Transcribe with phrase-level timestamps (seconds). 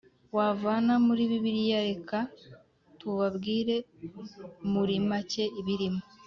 [0.35, 2.17] Wavana muri bibiliya reka
[2.99, 3.75] tubabwire
[4.73, 6.01] muri make ibirimo